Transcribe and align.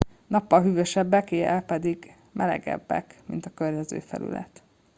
nappal 0.27 0.61
hűvösebbek 0.61 1.31
éjjel 1.31 1.61
pedig 1.61 2.15
melegebbek 2.31 3.15
mint 3.25 3.45
a 3.45 3.53
környező 3.53 3.99
felület 3.99 4.63